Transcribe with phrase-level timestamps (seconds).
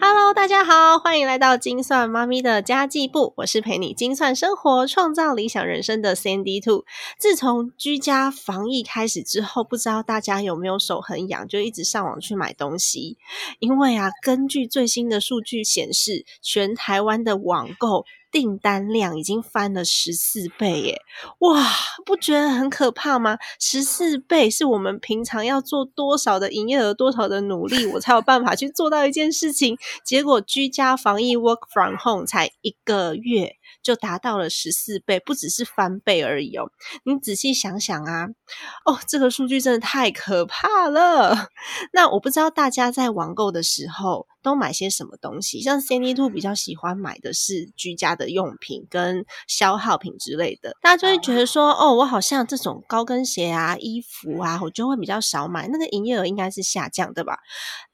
[0.00, 6.84] Hello，大家好，欢迎来到精算妈咪的家计部，我是陪你精算生活、创造理想人生的 Sandy Two。
[7.18, 13.18] 自从居家防疫开始之后，不知道大家有没有手很痒，就一直上网去买东西。
[13.58, 18.04] 因为啊，根据最新的数据显示，全台湾的网购。
[18.30, 21.02] 订单量已经翻了十四倍耶！
[21.38, 21.66] 哇，
[22.04, 23.38] 不觉得很可怕吗？
[23.58, 29.76] 十四倍是我们平常要做多少的营业额、多少的努力，我才有办法去做到一件事情。
[30.04, 33.56] 结果居家防疫 （work from home） 才一个月。
[33.82, 36.70] 就达到了十四倍，不只是翻倍而已哦。
[37.04, 38.26] 你仔细想想啊，
[38.84, 41.48] 哦，这个数据真的太可怕了。
[41.92, 45.60] 那我不知道大家在网购的时候都买些什么东西？
[45.60, 50.76] 像 Cindy Two 比较喜欢买的是居家的用品跟消耗品之类的。
[50.82, 57.38] 大家就会觉得说，哦，我好像这种高跟鞋啊、衣服啊，我就会比较少买，那个营业额应该是下降的吧？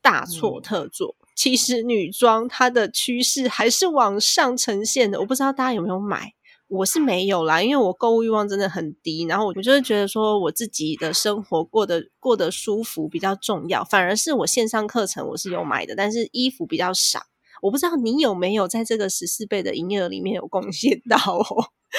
[0.02, 1.14] 大错特错。
[1.34, 6.32] 其实女装它的趋势还是往上呈现的，我不知道大家有没有买，
[6.68, 17.20] 我是没有啦，因为我购物欲望真的很低，然后我就是觉得说我自己的生活过得过得舒服比较重要，反而是我线上课程我是有买的，但是衣服比较少，
[17.62, 21.44] 我不知道你有没有在这个十四倍的营业额里面有贡献到哦，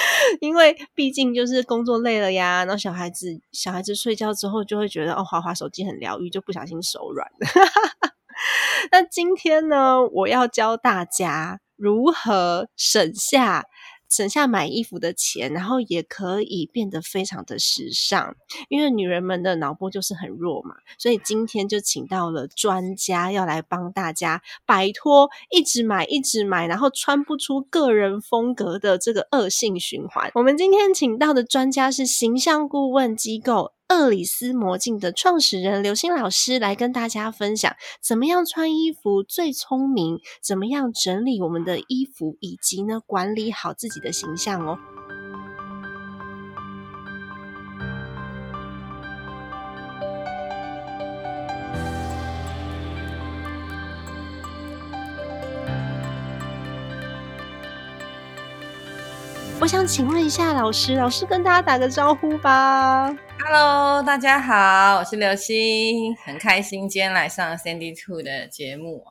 [0.40, 8.10] 因为毕竟就是工作累了呀，然后小孩子小孩子睡觉之后就会觉得哦，滑滑手机很疗愈，就不小心手软了。
[8.92, 13.64] 那今天呢，我要教大家如何省下
[14.08, 18.36] 省下买衣服的钱，然后也可以变得非常的时尚。
[18.68, 30.30] 因为女人们的脑波就是很弱嘛，所以今天就请到了专家要来帮大家摆脱一直买一直买，然后穿不出个人风格的这个恶性循环。
[30.34, 33.72] 我们今天请到的专家是形象顾问机构。
[33.88, 44.76] 厄里斯魔镜的创始人刘星老师来跟大家分享，怎么样穿衣服最聪明，怎么样整理我们的衣服，以及呢管理好自己的形象哦。
[59.60, 63.16] 我想请问一下老师，老师跟大家打个招呼吧。
[63.44, 69.04] Hello，大家好，我是刘星，很开心今天来上 Sandy Two 的节目。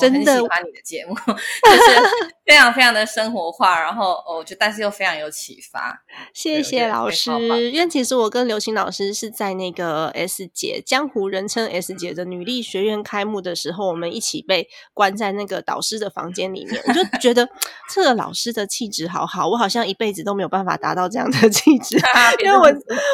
[0.00, 2.00] 真的喜欢你的节目，就是
[2.46, 6.02] 非常非常的生活化，然后哦，就但是又非常有启发。
[6.32, 7.30] 谢谢老师，
[7.70, 16.82] 因为其实我跟刘星老师是在那个 S 姐江湖人称 S 姐的女力学院开幕的时候，我们一起被关在那个导师的房间里面。
[16.86, 17.48] 我就觉得
[17.92, 21.96] 这个老师的气质好好，我好像一辈子都没有办法达到这样的气质，
[22.42, 22.72] 因为我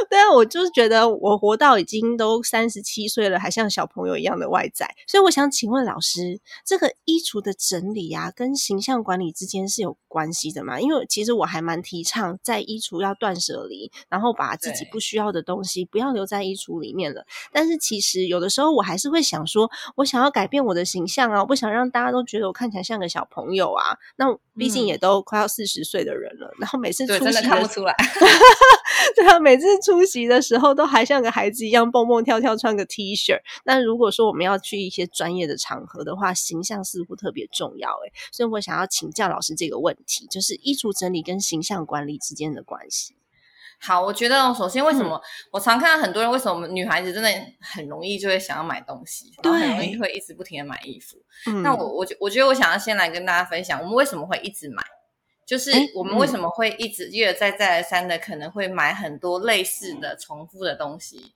[0.08, 6.75] 对啊，我就是觉得我活到已经都三十七岁了，还像小朋友一样的外在，所以我想请问老师这。
[6.78, 10.80] 这个衣橱的整理啊，跟形象管理之间是有关系的嘛？
[10.80, 17.26] 因为其实我还蛮提倡在衣橱要断舍离，然后把自己不需要的东西不要留在衣橱里面了。
[17.52, 23.98] 但是其实有的时候我还是会想说，我想要改变我的形象啊，我不想让大家都觉得我看起来像个小朋友啊。
[24.16, 27.94] 那毕竟也都快要四十岁的人了，然后每次出席看不出来
[29.14, 33.36] 对啊，每次出席的时候都还像个孩子一样蹦蹦跳跳，穿个 T 恤。
[33.64, 43.16] 那如果说我们要去一些专业的场合的话，形象似乎特别重要，诶，所以我想要请教老师这个问题，就是衣橱整理跟形象管理之间的关系。
[43.78, 47.28] 好，我觉得首先为什么我常看到很多人，为什么女孩子真的
[47.60, 51.18] 很容易就会想要买东西，对，很容易会一直不停的买衣服。
[51.62, 54.82] 那我我我觉得我想要先来跟大家分享，我们为什么会一直买。
[55.44, 61.34] 就是我们为什么会一直一而再再而三的可能会买很多类似的重复的东西，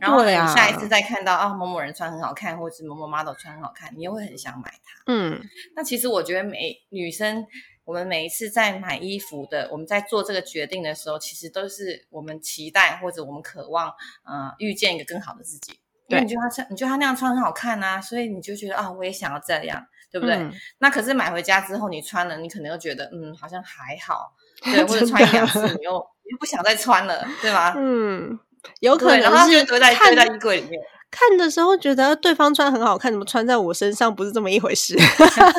[0.00, 5.04] 然后你下一次再看到啊某某人穿很好看，或者是某某 model 穿很好看，你又会很想买它。
[5.06, 5.40] 嗯，
[5.76, 7.46] 那其实我觉得每女生，
[7.84, 13.88] 我们每一次在买衣服的，我们在做这个决定的时候，其实都是我们期待或者我们渴望，
[14.24, 15.78] 呃，遇见一个更好的自己。
[16.08, 19.86] 对，你觉得他穿，你觉得他那样穿很好看啊，所以你就觉得啊，我也想要这样。
[20.12, 20.38] 对不对？
[20.76, 27.72] 那可是买回家之后，你穿了，你可能又觉得，嗯，好像还好， 对，或者穿一两次，你又又不想再穿了，对吗？
[27.74, 28.38] 嗯，
[28.80, 30.78] 有可能，然后就堆在堆在衣柜里面。
[31.12, 34.96] 看的时候觉得对方穿很好看，怎么穿在我身上不是这么一回事？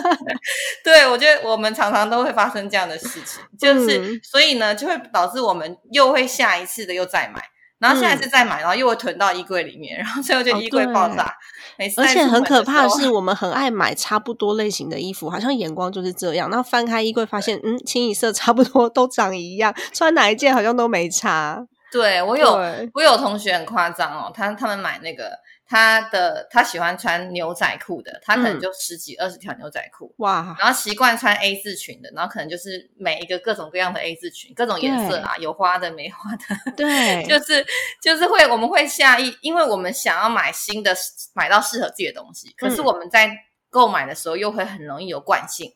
[0.83, 7.41] 对，我觉得我们常常都会发生这样的事情，就是所以呢，就会导致我们又会下一次的又再买，
[7.77, 11.31] 然后下一次再买，然后又会囤到衣柜里面，然后最后就衣柜爆炸。
[11.97, 16.49] 而且很可怕的是，我们很 爱买差不多类型的衣服，好像眼光就是这样。
[16.49, 21.65] 然后翻开衣柜，发现嗯，清一色差不多都长一样，穿哪一件好像都没差。
[21.91, 22.51] 对我有
[22.93, 25.42] 我有同学很夸张哦，他他们买那个。
[25.73, 30.13] 他的他喜欢穿牛仔裤的，他可能就十几二十条牛仔裤。
[30.17, 37.65] 哇，然后习惯穿 A 字裙的，然后可能就是每一个各种各样的 A 字裙，各种颜色啊，有花的没花的，对， 就是
[37.99, 40.95] 就是会我们会下意，因为我们想要买新的，
[41.33, 43.35] 买到适合自己的东西，可是我们在
[43.71, 45.73] 购买的时候又会很容易有惯性。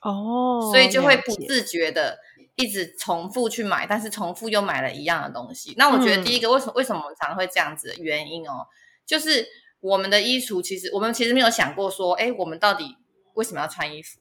[0.00, 2.18] 哦，所以就会不自觉的
[2.54, 5.74] 一直重复去买，但是重复又买了一样的东西。
[5.76, 8.66] 那我觉得第一个为什么为什么我们常会这样子的原因哦？
[9.06, 9.46] 就是
[9.80, 12.96] 我们的衣橱，其实我们其实没有想过说，哎，我们到底
[13.34, 14.20] 为什么要穿衣服？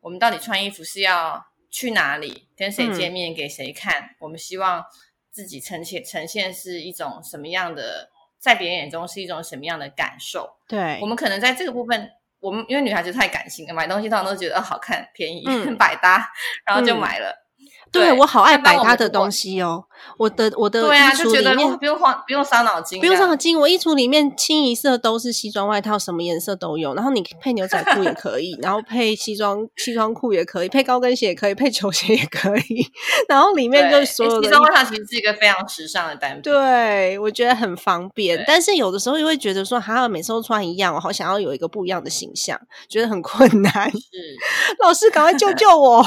[0.00, 4.16] 我们到底穿衣服是要去哪里，跟谁见面，给谁看？
[4.18, 4.84] 我们希望
[5.30, 10.56] 自己呈现呈现是一种什么样的，在别人眼中是一种什么样的感受？
[10.66, 12.10] 对，我们可能在这个部分，
[12.40, 15.44] 我们因为女孩子太感性了，买东西通常都觉得好看、便宜、
[15.78, 16.32] 百搭，
[16.64, 17.46] 然后就买了。
[17.92, 19.84] 对我好爱百搭的东西哦，
[20.16, 23.58] 我的我的衣橱里面不用花不用伤脑筋，不用伤脑筋。
[23.58, 26.94] 我衣橱里面清一色都是西装外套，什么颜色都有。
[26.94, 32.86] 然后你配牛仔裤也可以， 然后配西装西装裤也可以，配高跟鞋也可以，配球鞋也可以。
[33.28, 38.42] 然后里面就所有的西装外套其实是一个非常时尚的单品，对我觉得很方便。
[38.46, 42.58] 但是有的时候又会觉得说，哈，每次都穿一样，我好想要有一个不一样的形象，
[42.88, 43.90] 觉得很困难。
[43.90, 43.98] 是
[44.82, 46.04] 老师，赶快救救我！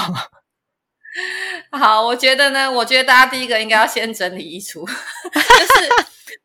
[1.71, 5.89] 好，我觉得呢，我觉得大家第一个应该要先整理衣橱， 就是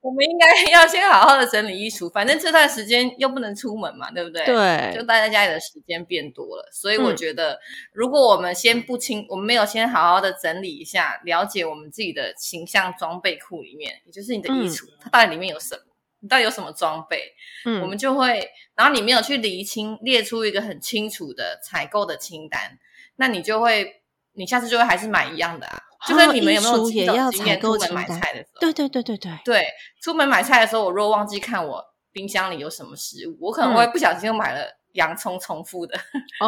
[0.00, 2.10] 我们应该要先好好的整理衣橱。
[2.10, 4.44] 反正这段时间又不能出门嘛，对不对？
[4.44, 7.58] 对，就待在家里的时间变多了，所以我觉得，
[7.92, 15.82] 如果我们先不清，我们没有先好好的整理一下，了解我们自己的形象装备库里面，也就是你的衣橱，它到底里面有什么？
[16.20, 17.32] 你到底有什么装备？
[17.64, 22.78] 嗯，我们就会，然后你没有去厘清，列出一个很清楚的采购的清单，
[23.16, 23.97] 那你就会。
[24.38, 25.76] 你下次就会还是买一样的啊？
[26.06, 28.60] 就跟你们有没有也要经验出门买菜的时候？
[28.60, 29.66] 对对对对对对，
[30.00, 34.60] 出门买菜的时候，我如果忘记看我冰箱里有什么食物，我可能会不小心又买了
[34.92, 35.98] 洋葱重复的，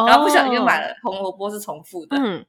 [0.07, 2.15] 然后不小心又买了红萝卜是重复的。
[2.17, 2.45] 嗯，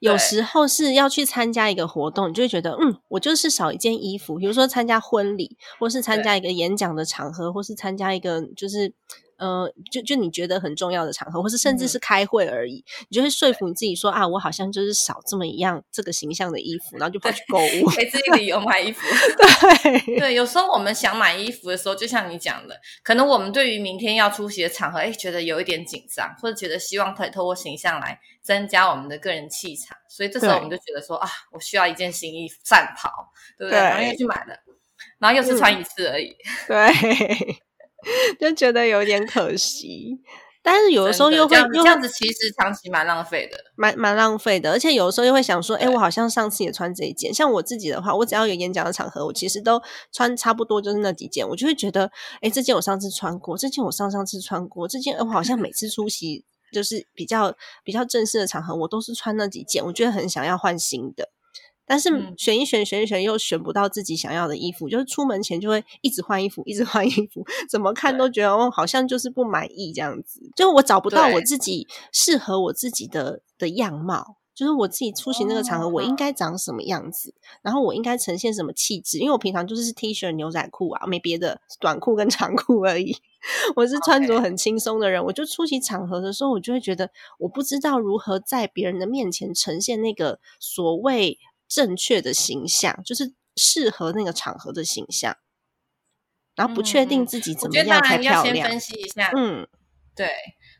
[0.00, 8.92] 有时候是要去参加一个活动，你就会觉得，嗯，我就是少一件衣服，比如说参加婚礼，或是参加一个演讲的场合，或是参加一个就是。
[9.38, 19.06] 呃，就就你觉得很重要的场合，或是甚至是开会而已，你就会说服你自己说啊，我好像就是少这么一样这个形象的衣服，然后就跑去购物，给自己理由买衣服。
[19.82, 33.10] 对对，有时候我们想买衣服的时候，就像你讲的，可能我们对于明天要出席的场合，哎，觉得有一点紧张，或者觉得希望可以透过形象来增加我们的个人气场，所以这时候我们就觉得说啊，我需要一件新衣服，战袍，
[33.58, 33.78] 对不对？
[33.78, 34.56] 然后又去买了，
[35.18, 36.34] 然后又是穿一次而已。
[36.66, 37.65] 对。
[38.40, 40.18] 就觉得有点可惜，
[40.62, 44.70] 但是有的时候又会这样子，其实长期蛮浪费的，蛮蛮浪费的。
[44.72, 47.32] 而且有的时候又会想说，哎，我好像上次也穿这一件。
[47.32, 49.80] 像我自己的话，我只要有演讲的场合，我其实都
[50.12, 51.48] 穿差不多就是那几件。
[51.48, 52.10] 我就会觉得，
[52.40, 59.84] 哎，这件我上次穿过，这件我上上次穿过，这件我好像每次出席就是比较比较正式的场合，我都是穿那几件。
[59.84, 61.30] 我觉得很想要换新的。
[61.86, 70.40] 但是选一选选一选又选不到自己想要的衣服，就是出门前就会一直换衣服，一直换衣服，怎么看都觉得哦，好像就是不满意这样子。
[70.56, 79.18] 就我找不到我自己适合我自己的的样貌，就是我自己出席那个场合，我应该长什么样子，然后我应该呈现什么气质。
[79.18, 83.16] 因为我平常就是 T 恤、牛仔裤啊，没别的，短裤跟长裤而已。
[83.76, 91.38] 我是穿着很轻松的人，我就出席场合的时候，我就会觉得我不知道如何在别人的面前呈现那个所谓。
[91.68, 95.36] 正确的形象就是适合那个场合的形象，
[96.54, 98.68] 然后不确定自己怎么样才漂亮。
[98.68, 99.66] 分析一下，嗯，
[100.14, 100.30] 对，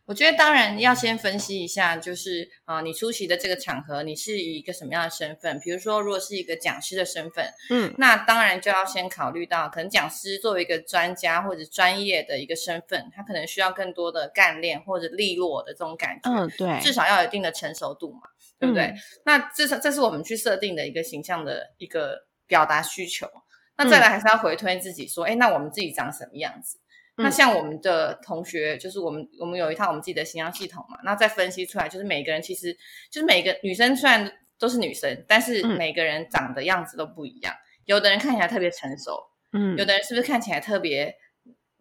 [0.06, 5.58] 我觉得当然要先分析一下，就是啊，你出席的这个场合，你是以一个什么样的身份？
[5.60, 18.20] 比如说，如果是一个讲师的身份，嗯，那当然就要先考虑到，可能讲师作为一个专家或者专业的一个身份，他可能需要更多的干练或者利落的这种感觉，嗯，对，至少要有一定的成熟度嘛。
[18.58, 18.94] 对不对？
[19.24, 23.28] 那这是这是我们去设定的一个形象的一个表达需求。
[23.76, 26.78] 那再来还是要回推自己说，哎，那我们自己长什么样子？
[27.18, 30.98] 那像我们的同学，就是我们我们有一套我们自己的形象系统嘛。
[31.02, 32.74] 那再分析出来，就是每个人其实
[33.10, 37.54] 就是每个女生虽然都是女生，但是每个人长的样子都不一样。
[37.86, 39.18] 有的人看起来特别成熟，
[39.52, 41.14] 嗯，有的人是不是看起来特别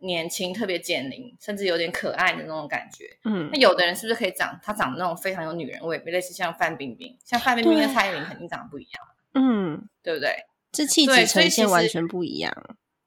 [0.06, 3.06] 年轻、特别减龄，甚至有点可爱的那种感觉？
[3.26, 10.36] 嗯，那有的人是不是可以长他长得那种非常有女人味，类似像范冰冰，像范冰冰跟蔡依林肯定长得不一样，嗯，对不对？
[10.72, 12.54] 这气质呈现完全不一样。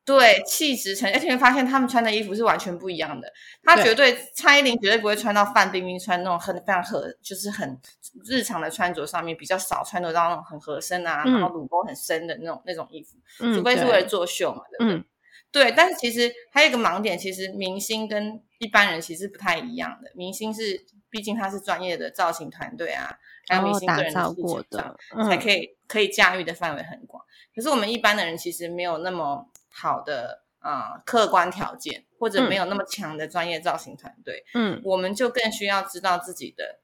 [0.04, 3.30] 对，气质呈，而且发现他们穿的衣服是完全不一样的。
[3.62, 7.78] 他绝对蔡依林绝对不会穿到范冰冰穿那种很非常合，就是很
[8.24, 13.18] 日常的穿着上面比较少穿得到那种很合身啊，然后乳沟很深的那种那种衣服，
[13.54, 15.04] 除非是为了作秀嘛，对不对？
[15.50, 20.10] 对，但是其实还有一个盲点，其实明星跟一般人其实不太一样的。
[20.14, 24.96] 明星是毕竟他是专业的造型团队啊，还有明星个人的过的，
[25.28, 27.24] 才可以可以驾驭的范围很广。
[27.54, 29.50] 可是我们一般的人其实没有那么。
[29.70, 36.80] 好的啊，客观条件或者没有那么强的专业造型团队，嗯，我们就更需要知道自己的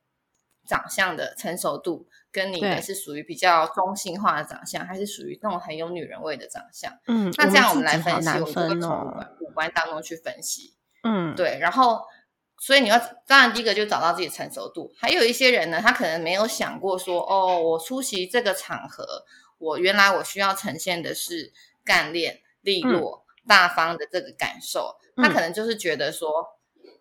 [0.64, 6.92] 长相的成熟度，跟你的是属于比较中性化的长相，还是属于那种很有女人味的长相？
[7.06, 9.06] 嗯，那这样我们来分析，我们就会从
[9.40, 10.74] 五官当中去分析，
[11.04, 11.58] 嗯，对。
[11.60, 12.02] 然后，
[12.58, 14.92] 所以你要当然第一个就找到自己成熟度。
[14.98, 19.24] 还有一些人呢，他可能没有想过说，哦，我出席这个场合，
[19.58, 21.52] 我原来我需要呈现的是
[21.84, 22.40] 干练。
[22.64, 26.53] 利落大方的这个感受，他可能就是觉得说，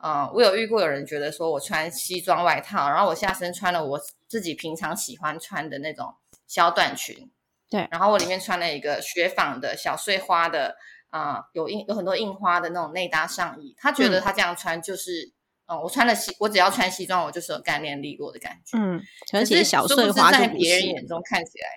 [0.06, 6.14] 嗯，我有遇过有人觉得说我穿西装外套，然后我下身穿了我自己平常喜欢穿的那种
[6.46, 7.32] 小短裙，
[7.70, 10.76] 对，然后我里面穿了一个雪纺的小碎花的，
[11.10, 15.32] 啊，有印有很多印花的那种内搭上衣，他觉得他这样穿就是，
[15.68, 21.68] 嗯，我穿了西，我只要穿西装，我就是有干练利落的感觉，嗯，而且小碎花在别人眼中看起来。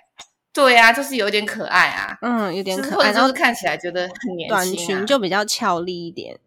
[0.51, 4.49] 对呀，就是有点可爱啊，嗯，有点可爱，然后看起来觉得很年轻。
[4.49, 6.37] 短裙就比较俏丽一点。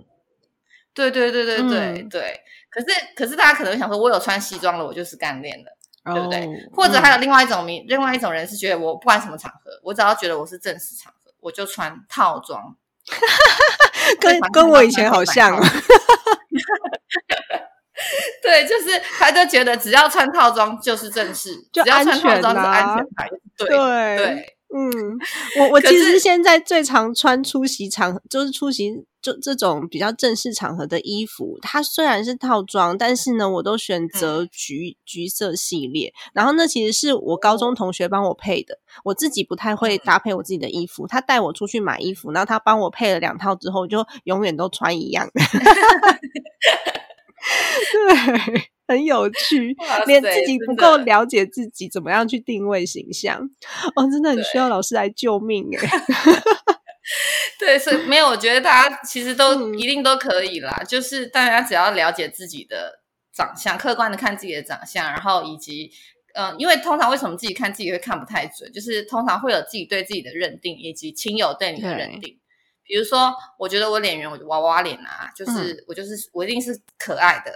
[0.94, 2.40] 对对对对对对。
[2.70, 5.70] 可是可是大家可能想说，我有穿西装了，我就是干练的，
[6.12, 6.48] 对不对？
[6.72, 12.76] 或者还有另外一种名，另外一种人是觉得我不管什么场合，我只要觉得我是正式场合，我就穿套装。
[14.20, 15.60] 跟跟我以前好像。
[18.42, 23.28] 对，就是他就觉得只要穿套装就是正式，只要穿套装是安全牌。
[23.56, 25.18] 对对，嗯，
[25.58, 31.58] 我我其实现在最常穿出席场合，就是出席就这种比较正式场合的衣服。
[31.60, 36.12] 它虽然是套装，但是呢，我都选择橘橘色系列。
[36.32, 41.06] 然后那其实是我高中同学帮我配的，我自己不太会搭配我自己的衣服。
[41.08, 45.42] 他带我出去买衣服，然后他帮我配了两套之后，就永远都穿一样的。
[47.92, 53.40] 对，很有趣，连自己不够了解自己，怎么样去定位形象？
[53.94, 55.88] 哦，真的很需要老师来救命哎！
[57.58, 60.82] 对，所以没有，我觉得大家其实都一定都可以啦。
[60.86, 63.00] 就是大家只要了解自己的
[63.32, 65.90] 长相，客观的看自己的长相，然后以及
[66.34, 72.38] 嗯，因为通常为什么自己看自己会看不太准，就是通常会有自己对自己的认定，以及亲友对你的认定。
[72.84, 77.52] 比如说，我觉得我脸圆，我就娃娃脸啊，就是我就是我一定是可爱的，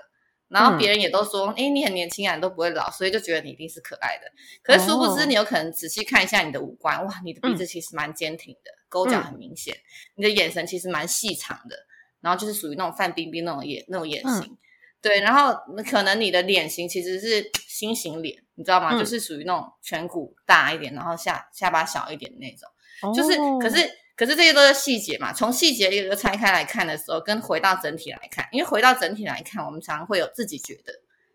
[0.55, 4.31] 然后别人也都说，哎，你很年轻啊，你都不会老，所以就觉得你一定是可爱的。
[4.63, 9.77] 可是殊不知，你有可能仔细看一下你的五官，哇，你的鼻子其实蛮坚挺的，沟角很明显，
[10.15, 11.77] 你的眼神其实蛮细长的，
[12.21, 14.57] 然后就是属于那种范冰冰那种眼那种眼型，
[15.03, 15.53] 对，然后
[15.91, 18.97] 可能你的脸型其实是心形脸，你知道吗？
[18.97, 23.91] 就是属于那种颧骨大一点，然后下下巴小一点的那种，就是可是。
[24.17, 30.93] 可是这些都是细节嘛，从细节一个个拆开来看的时候，跟回到整体来看，因为回到整体来看，我们常常会有自己觉得，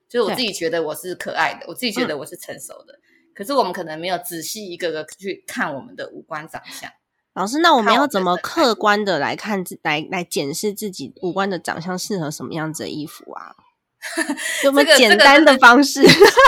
[0.07, 2.97] 就是我自己觉得我是可爱的，我自己觉得我是成熟的，
[3.35, 6.89] 可是我们可能没有仔细一个个去看我们的五官长相。
[7.33, 13.55] 老师，那我们要怎么客观的来看自来来检视自己五官的长相适合什么样子的衣服啊？
[14.63, 16.01] 有没有简单的方式？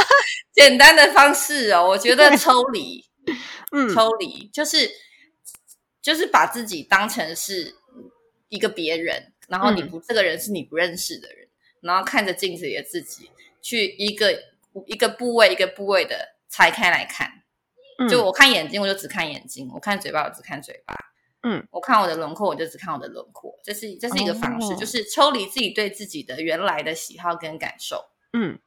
[0.55, 3.03] 简单的方式哦，我觉得抽离，
[3.73, 4.89] 嗯，抽离就是。
[6.01, 7.75] 就是把自己当成是
[8.49, 11.47] 一个别人，然后你不这个人是你不认识的人，
[11.81, 13.29] 然后看着镜子里的自己，
[13.61, 14.43] 去一个
[14.87, 17.43] 一个部位一个部位的拆开来看。
[18.09, 20.95] 就我看眼睛，我就只看眼睛；我看嘴巴，我只看嘴巴。
[21.43, 23.59] 嗯，我看我的轮廓，我就只看我的轮廓。
[23.63, 28.09] 这是这是一个方式，就是抽离自己对自己的原来的喜好跟感受。
[28.33, 28.59] 嗯。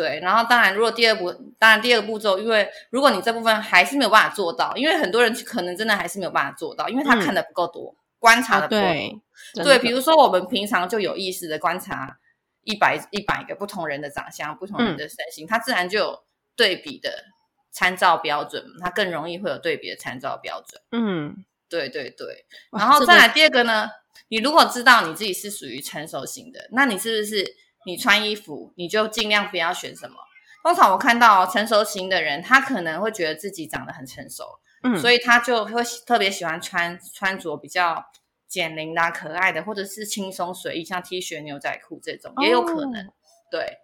[0.00, 9.62] 对，然后当然，如果第二步，当然第二个步骤，因为如果你这部分还是没有办法做到，因为很多人可能真的还是没有办法做到，因为他看的不够多，观察的不够。
[9.62, 12.16] 对，比如说我们平常就有意识的观察
[12.64, 16.22] 一百一百个不同人的长相、不同人的身形，他自然就有
[16.56, 17.24] 对比的
[17.70, 20.80] 参照标准，他更容易会有对比的参照标准。
[20.92, 22.46] 嗯，对对对。
[22.72, 23.90] 然后再来第二个呢，
[24.28, 27.44] 你如果知道你自己是属于成熟型的，那你是不是？
[27.86, 30.16] 你穿衣服，你就尽量不要选什么。
[30.62, 38.04] 通常我看到成熟型的人，他可能会觉得自己长得很成熟，嗯，所以他就会特别喜欢穿穿着比较
[38.46, 43.10] 减龄的、可爱的，或者是轻松随意，像 T 恤、牛仔裤这种也有可能。
[43.50, 43.78] 对，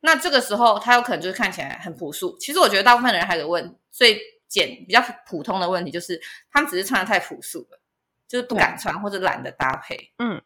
[0.00, 2.36] 那这个时候他有可能就是看起来很朴素。
[2.40, 7.80] 其实我觉得大部分人还有问最简比较普通的问题，就是他们只是穿的太朴素了，
[8.26, 10.12] 就是不敢穿或者懒得搭配。
[10.18, 10.42] 嗯。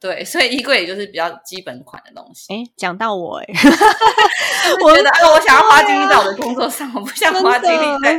[0.00, 2.46] 对，所以衣柜也就是比较基本款的东西。
[2.54, 3.46] 哎，讲到我哎，
[4.82, 8.18] 我觉得我想要花精力在我的工作上，我不想花精力在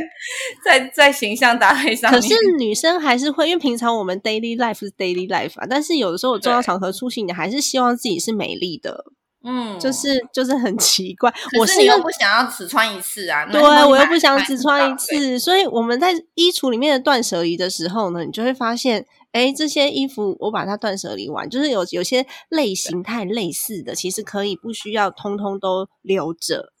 [0.64, 2.08] 在在形象搭配上。
[2.08, 9.04] 可是女生还是会，因为平常我们 daily life 是 daily life 啊，但是有的时候我重要场合出席，你还是希望自己是美丽的。
[9.44, 11.34] 嗯，就是就是很奇怪。
[11.58, 19.04] 我是又不想要只穿一次啊，对，我又不想只穿一次，所以我们在衣橱里面的断舍离的时候呢，你就会发现。
[19.32, 26.72] 哎，这些衣服我把它断舍离完，就是有有些类型太类似的，其实可以不需要通通都留着。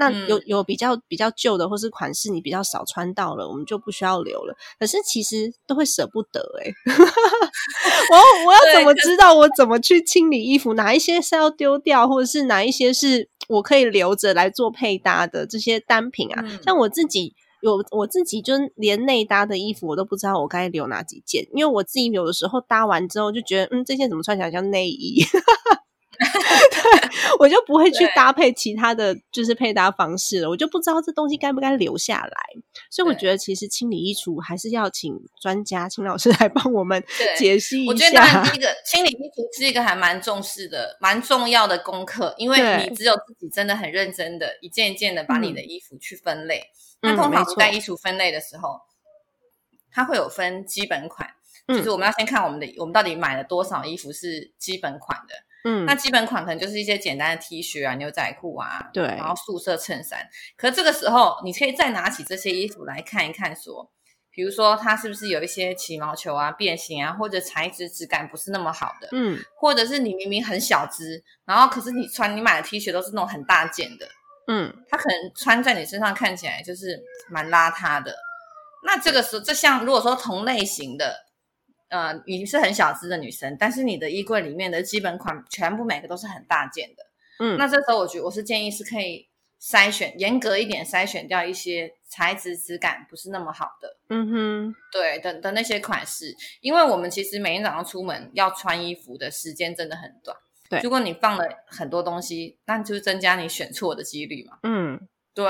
[0.00, 4.54] 那有有比较比较旧的，或是款式你比较少穿到了，我们就不需要留了。
[4.78, 6.70] 可是其实都会舍不得哎，
[8.12, 10.74] 我我要怎么知道我怎么去清理衣服？
[10.74, 16.44] 哪一些是要丢掉，或者是哪一些是我可以留着来做配搭的这些单品啊？
[16.64, 17.34] 像我自己。
[17.60, 25.22] 有我自己就连内搭的衣服我都不知道我该留哪几件，因为我自己有的时候搭完之后就觉得，嗯，这件怎么穿起来像内衣，
[26.18, 32.32] 对 我就不会去搭配其他的就是配搭方式了，我就不知道这东西该不该留下来。
[32.90, 37.02] 所以我觉得其实清理衣橱还是要请专家、请老师来帮我们
[37.36, 37.92] 解析一下。
[37.92, 46.64] 我觉得第一个清理衣橱是一个还蛮重视的、蛮重要的功课，因为你只有自己真的很认真的一件一件的把你的衣服去分类。
[47.00, 48.80] 那通常在衣橱分类的时候，
[49.92, 51.28] 它会有分基本款，
[51.68, 55.34] 就是我们要先看我们的我们到底买了多少衣服是基本款的。
[55.64, 60.28] 嗯，那基本款可能就是一些简单的 T 恤啊、牛仔裤啊，对，然后素色衬衫。
[60.56, 63.90] 可这个时候，你可以再拿起这些衣服来看一看，说，
[64.30, 74.08] 比如说它是不是有一些起毛球啊、变形啊，或者材质质感不是那么好的，嗯，或者是你明明很小只，然后可是你穿你买的 T 恤都是那种很大件的。
[74.46, 78.14] 嗯，它可能穿在你身上看起来就是蛮邋遢的。
[78.84, 81.26] 那这个时候，这像如果说同类型的，
[81.88, 87.06] 呃，你是很小资的女生，但是你的衣柜里面的基本款全部每个都是很大件的，
[87.40, 89.28] 嗯，那这时候我觉得我是建议是可以
[89.60, 100.36] 筛选严格一点，筛选掉一些材质质感不是那么好的，嗯哼，对的的那些款式，因为我们其实每天早上出门要穿衣服的时间真的很短。
[100.70, 104.58] 对，如果你放了很多东西，那就是增加你选错的几率嘛。
[104.64, 105.00] 嗯，
[105.32, 105.46] 对。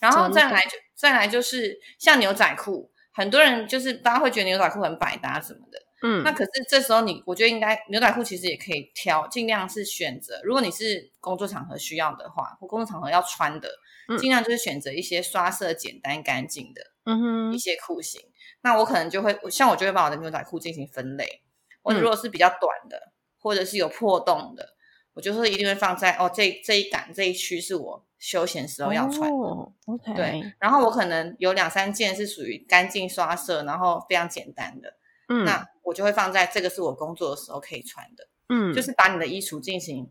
[0.00, 2.90] 然后再来就再来就是像牛仔裤，
[3.20, 5.78] 很多人就是大家会觉得牛仔裤很百搭什么的。
[6.02, 10.40] 嗯，那可是这时候你，我觉得应该牛仔裤其实也可以挑，尽量是选择。
[10.42, 13.68] 如果你是工作场合需要的话，或工作场合要穿的，
[14.18, 18.20] 尽量就是选择一些刷色简单干净的，嗯哼，一些裤型。
[18.62, 21.42] 那我可能就会像我就会把我的牛仔裤进行分类。
[21.82, 23.12] 我如果是比较短的。
[23.42, 24.76] 或者是有破洞的，
[25.14, 29.72] 我就是一定会放在哦这这一杆这一区是我休闲时候要穿的。
[29.86, 30.52] OK，对。
[30.60, 34.94] 然后我可能有两三件是属于干净刷色，然后非常简单的，
[35.28, 40.08] 嗯，那我就会放在这个是我工作的时候可以穿的，嗯，就是把你的衣橱进行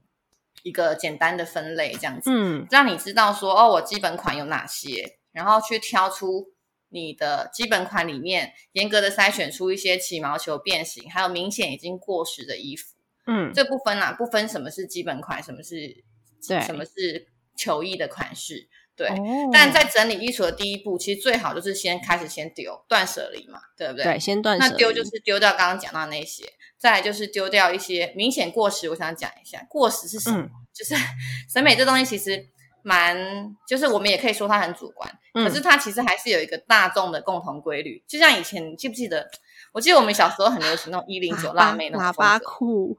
[0.63, 6.51] 一个简单的分类，这样子，嗯，让你知道说哦我基本款有哪些，然后去挑出
[6.89, 12.95] 你的基本款里面严格的筛选出一些起毛球、变形，还有明显已经过时的衣服。
[13.27, 16.03] 嗯，这部分啦，不分什么是基本款，什么是
[16.47, 17.27] 对，什么是
[17.59, 19.11] 球衣的款式，对。
[19.51, 24.05] 但在整理衣橱的第一步，其实最好就是先开始先丢，断舍离嘛，对不对？
[24.05, 24.65] 对，先断舍。
[24.65, 28.89] 那丢就是丢掉刚刚讲到那些，再来就是丢掉一些明显过时。
[28.89, 30.47] 我想讲一下，过时是什么？
[30.73, 30.95] 就是
[31.51, 32.47] 审美这东西其实
[32.81, 38.01] 蛮，就是我们也可以说它很主观，可是它其实还是有一个大众的共同规律。
[38.07, 39.29] 就像以前，你记不记得？
[39.73, 42.97] 我记得我们小时候很流行那种一零九辣妹那种喇叭裤。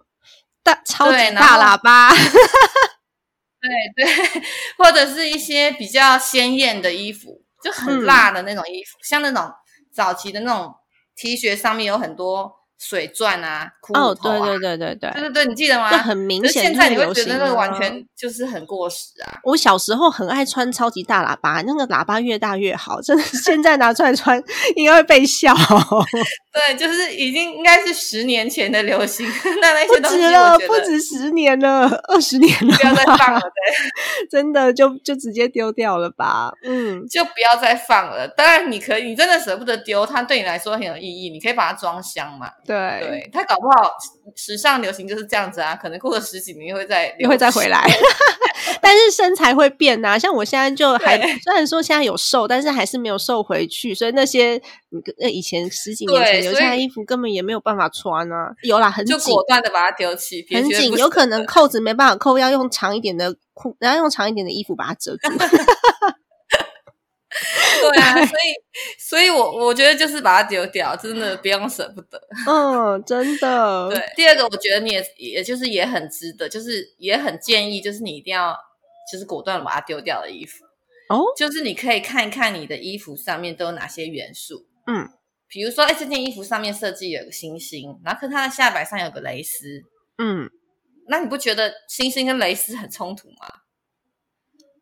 [0.63, 2.11] 大超级大喇叭，
[3.61, 4.43] 对对，
[4.79, 9.51] 或者是一些比较鲜艳的衣服，就很辣的那种衣服，像那种
[9.93, 10.75] 早期的那种
[11.17, 12.60] T 恤，上面有很多。
[12.81, 15.91] 水钻啊，哦，对对对对对，对对对，你记得吗？
[15.91, 19.39] 就很明显，现在你会觉得那个完全就是很过时啊。
[19.45, 24.43] 我小时候很爱穿超级大喇叭，那个喇叭越大越好，真的，现在拿出来穿
[24.77, 25.55] 应该会被笑。
[26.53, 29.25] 对，就是已经应该是十年前的流行，
[29.61, 38.27] 那那些不止了，不止十年了，二十年了，不要再放了，对， 真的就就直接丢掉了吧，嗯，就不要再放了。
[38.27, 42.51] 当然你可以，你真的舍不得丢，它对你来说很有意义，你可以把它装箱嘛。
[42.71, 43.91] 对，对他搞不好
[44.37, 47.85] 时尚流行就是这样子啊，可能过了十几年又会再又会再回来，
[48.81, 50.17] 但是身材会变呐。
[50.17, 54.61] 像我现在就还虽然说现在有瘦，但是还是没有瘦回去，所以那些
[55.19, 58.55] 那以前十几年前留下的衣服根本也没有办法穿啊。
[58.63, 65.29] 有啦，很紧，就果断的把它丢弃，很紧，有可能扣子没办法扣，要用长一点的裤，然后用长一点的衣服把它遮住。
[67.81, 72.21] 对啊，所以，所以我我觉得就是把它丢掉，真的不用舍不得。
[72.47, 73.91] 嗯，真的。
[73.91, 78.57] 对，第二个我觉得你也也就是也很值得，就是也很建议，就是你一定要
[79.11, 80.65] 就是果断把它丢掉的衣服。
[81.09, 84.67] 哦，就是你可以看一看你的衣服上面都有哪些元素。
[84.87, 85.09] 嗯，
[85.49, 89.83] 比如说，哎，这件衣服上面设计有个星星，然后可它的下摆上有个蕾丝。
[90.19, 90.49] 嗯，
[91.09, 93.60] 那你不觉得星星跟蕾丝很冲突吗？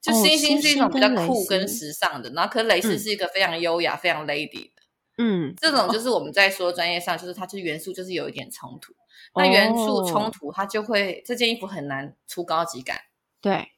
[0.01, 4.83] 就星星是一种比较酷跟时尚的，然后可蕾丝是一个非常优雅、非常 lady 的。
[5.19, 8.95] 嗯，这种就是我们在说专业上，就是它就是元素就是有一点冲突。
[9.35, 12.99] 那元素冲突，它就会这件衣服很难出高级感。
[13.41, 13.69] 对，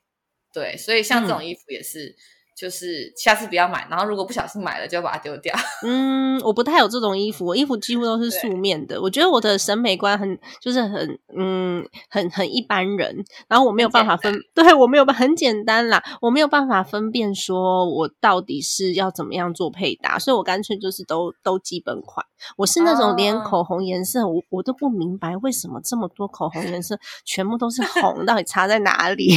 [0.53, 2.17] 对，所以像这种衣服也是。
[2.61, 5.55] 就是下次不要买，然后如果不小心买了，就把它丢掉。
[5.83, 9.01] 嗯，我不太有这种衣服，我衣服几乎都是素面的。
[9.01, 13.25] 我觉得我的审美观很，就是很，嗯，很很一般人。
[13.49, 22.27] 然后我没有办法分， 对我没有办很简单啦，我没有办法分辨说我到底是要怎么样做配搭，所以我干脆就是都都基本款。
[22.59, 29.35] 我是那种连口红颜色，我我都不明白为什么这么多口红颜色全部都是红， 到底差在哪里？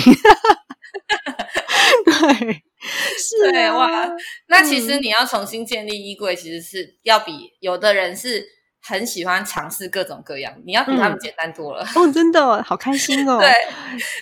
[2.40, 2.64] 对。
[3.18, 4.10] 是对哇，
[4.48, 8.46] 那其实你要重新建立衣柜，其实是要比有的人是
[8.82, 13.40] 很喜欢尝试各种各样，你要比他们简单多了哦，真的好开心哦。
[13.42, 13.50] 对，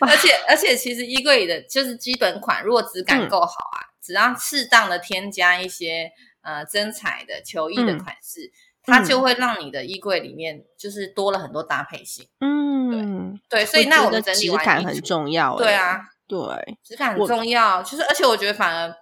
[0.08, 6.12] 而且而且其实衣柜里的就是基本款，如果质感够好啊，只要适当的添加一些
[6.44, 8.52] 呃真彩的球衣的款式，
[8.84, 12.28] 它就会让你的衣柜里面就是多了很多搭配性。
[12.42, 15.58] 嗯，对，所以那我们整理质感很重要。
[15.58, 16.02] 对啊。
[16.32, 18.96] 对，质感很重要，就是而且我觉得反而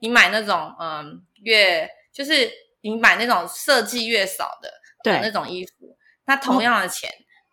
[0.00, 2.48] 你买那种嗯越就是
[2.82, 4.70] 你买那种设计越少的
[5.02, 7.10] 对那种衣服，那同样的钱，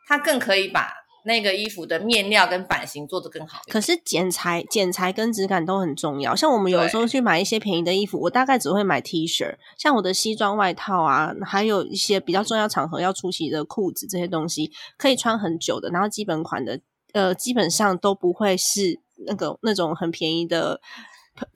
[0.08, 0.94] 它更可以把
[1.26, 3.62] 那个衣服的面料跟版型做得更好。
[3.68, 6.36] 可是剪裁、剪裁跟质感都很重要。
[6.36, 15.90] 像我们有时候去买一些便宜的衣服，我大概只会买 T 恤，像我的西装外套啊，还有一些比较重要场合要出席的裤子这些东西，可以穿很久的。
[15.90, 16.80] 然后基本款的，
[17.14, 19.02] 呃，基本上都不会是。
[19.26, 20.82] 那个那种很便宜的、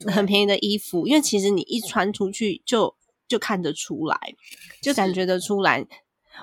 [0.06, 2.96] 很便宜的衣服，因为其实你一穿出去就
[3.28, 4.18] 就看得出来，
[4.82, 5.86] 就感觉得出来。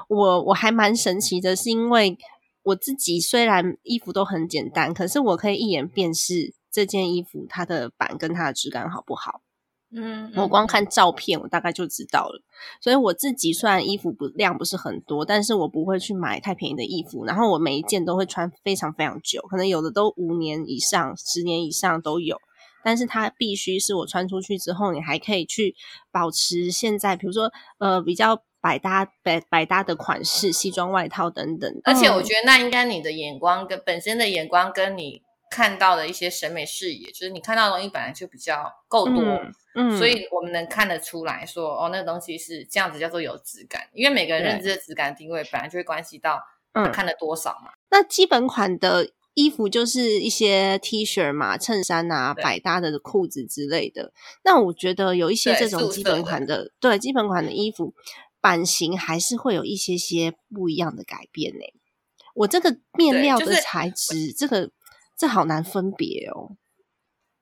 [0.10, 2.18] 我我还蛮神奇的，是因为
[2.64, 9.42] 我自己虽然衣服都很简单，可是我可以一眼辨识这件衣服它的版跟它的质感好不好。
[9.90, 12.42] 嗯，我光看照片，我大概就知道了。
[12.82, 17.24] 所以我自己虽然衣服不量不是很多，但是我不会去买太便宜的衣服。
[17.26, 22.38] 然后我每一件都会穿非常非常久，可能有的都五年以上、十年以上都有。
[22.84, 25.76] 但是它必须是我穿出去之后，你还可以去
[26.12, 31.70] 保持现在，比如说呃比较百搭、百百搭的款式，西装外套等等。
[31.84, 39.16] 而且我觉得那应该你的眼光跟本身的眼光跟你看到的一些审美视野，就是你看到的东西本来就比较够多。
[39.76, 46.42] 嗯，所以我们能看得出来说，哦，那个东西是这样子叫做有质感，因为每个人认知的质感定位本来就会关系到，
[46.74, 47.72] 嗯，看了多少嘛。
[47.90, 54.12] 那基本款的衣服就是一些 T 恤嘛、衬衫啊、百搭的裤子之类的。
[54.44, 57.94] 那我觉得有一些这种基本款的，对基本款的衣服
[58.42, 61.62] 版型还是会有一些些不一样的改变呢。
[62.34, 64.72] 我这个面料的材质，这个
[65.18, 66.56] 这好难分别哦。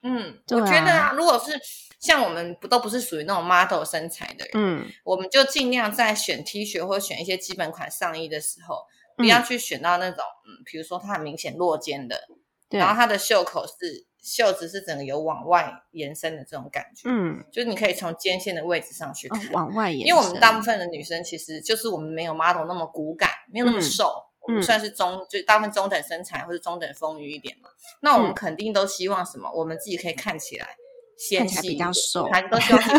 [0.02, 1.60] 嗯，我觉得啊，如果是。
[1.98, 8.84] 像我们不都不是属于那种 model 身材的人，嗯，我们就尽量在选 T 恤或选一些基本款上衣的时候，
[9.18, 12.28] 不要去选到那种，嗯，比如说它很明显落肩的，
[12.70, 24.14] 然后它的袖口是袖子是整个有往外延伸的这种感觉，嗯，就是你可以从肩线的位置上去看往外延，因为我们大部分的女生其实就是我们没有 model 那么骨感，没有那么瘦，
[24.48, 27.70] 我们算是中，就大部分中等身材或者中等丰腴一点嘛，
[28.02, 29.52] 那我们肯定都希望什么？
[29.54, 30.76] 我们自己可以看起来。
[31.18, 32.92] 纤细比较瘦，还都希望小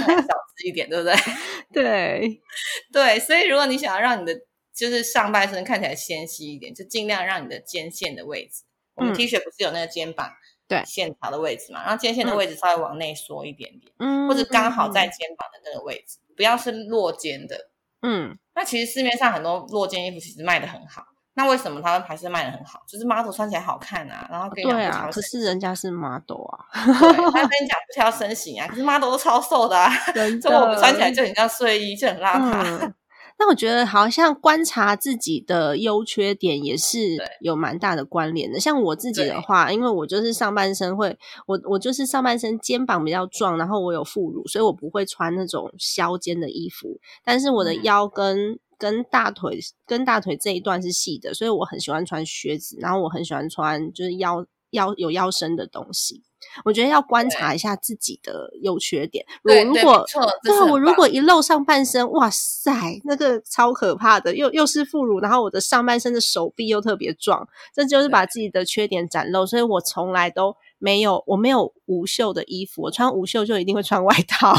[0.57, 1.15] 只一点，对不对？
[1.71, 2.41] 对
[2.91, 4.35] 对，所以如果你想要让你的
[4.75, 8.63] 就是上半身看起来纤细一点，就尽量让你的肩线的位置，
[8.95, 10.33] 我们 T 恤不是有那个肩膀
[10.67, 11.83] 对线条的位置嘛？
[11.83, 17.69] 然后肩线的位置稍微往内缩一点点，嗯，或者刚好在肩膀的那个位置，不要是落肩的，
[18.01, 18.39] 嗯。
[18.55, 21.05] 那其实市面上很多落肩衣服其实卖的很好。
[21.37, 22.83] 那为什么他们还是卖的很好？
[22.89, 32.93] 就是 model 穿起来好看啊，然后跟你讲不挑可是人家是 model 啊， 他跟你讲不挑身形啊，可是 model 都超瘦的啊，真的， 我们穿起来就很像睡衣，就很邋遢。
[33.39, 36.99] 那我觉得好像观察自己的优缺点也是
[37.43, 38.59] 有蛮大的关联的。
[38.59, 46.99] 像我自己的话，因为我就是上半身会，我我就是上半身肩膀比较壮，然后我有副乳，所以我不会穿那种削肩的衣服。
[47.23, 56.23] 但是我的腰跟跟大腿跟大腿这一段是细的，所以我很喜欢穿靴子，然后我很喜欢穿就是腰腰有腰身的东西。
[56.65, 59.25] 我觉得要观察一下自己的优缺点。
[59.43, 60.07] 我如果
[60.45, 69.45] 对我如果一露上半身，哇塞，那个超可怕的，又又是副乳，然后我的上半身的手臂又特别壮，这就是把自己的缺点展露。
[69.45, 74.55] 所以我从来都没有，我没有无袖的衣服，我穿无袖就一定会穿外套。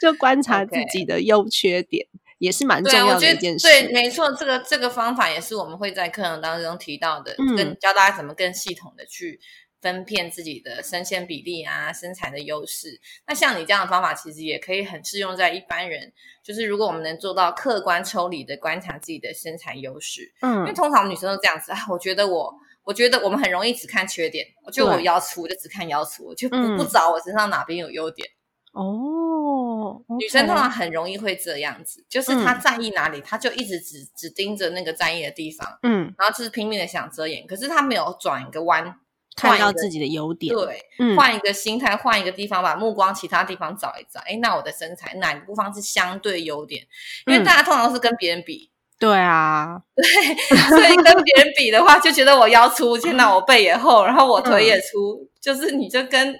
[0.00, 2.06] 就观察自己的优缺点，
[2.38, 3.66] 也是蛮重要的一件事。
[3.66, 9.40] 对，没错，这个这个方法也是我们会在课程当中提到的，跟教大家怎么更系统的去。
[9.82, 12.98] 分辨自己的身线比例啊，身材的优势。
[13.28, 16.12] 那像你这样的方法，其实也可以很适用在一般人。
[16.42, 21.78] 就是如果我们能做到客观抽离的观察自己的身材优势，嗯，因为通常女生都这样子啊。
[21.88, 24.44] 我觉得我，我觉得我们很容易只看缺点。
[24.64, 28.28] 我就我腰粗，我就只看腰粗，我就不不找我身上哪边有优点。
[28.76, 38.96] 哦，女生通常很容易会这样子，就是她在意哪里，她就一直只只盯着那个在意的地方，嗯，然后就是拼命的想遮掩，可是她没有转一个弯。
[39.38, 44.18] 看到自己的优点，对，换一个心态，换一个地方，把目光其他地方找一找。
[44.20, 46.86] 哎，那我的身材哪个地方是相对优点？
[47.26, 56.34] 因为大家通常都是跟别人比，对啊， 对，所以跟别人比的话，就觉得我腰粗，天哪，我背也厚，然后我腿也粗，就是你就跟。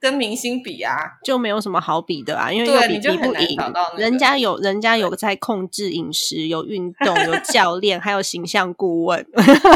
[0.00, 3.58] 跟明星比啊，就没有什么好比的啊，因为又比比不赢。
[3.98, 9.24] 人家有人家有在控制饮食，有运动，有 教练，还有形象顾问。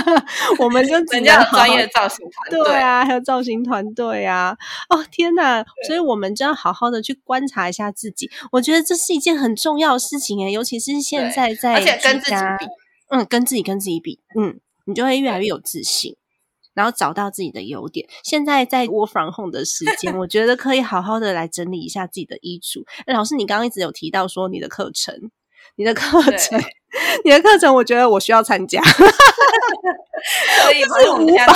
[0.58, 4.56] 我们就人家有专业造型团队啊，还有造型团队啊。
[4.88, 5.62] 哦天哪！
[5.86, 8.30] 所以我们就要好好的去观察一下自己。
[8.52, 12.66] 我觉得这是一件很重要的事情诶，尤其是现在在而且跟自己比，
[13.10, 16.16] 嗯，跟自己跟自己比，嗯，你就会越来越有自信。
[16.74, 18.08] 然后找到自己的优点。
[18.22, 22.84] 现在在 work from home 的时间，我觉得可以好好的来整理一下自己的衣橱。
[23.06, 25.30] 老师，你刚刚一直有提到说你的课程，
[25.76, 26.60] 你的课程。
[27.24, 28.80] 你的课程，我觉得我需要参加，
[30.62, 31.46] 所以是无法